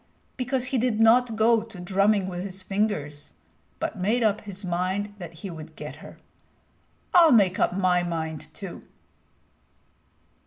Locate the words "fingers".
2.63-3.33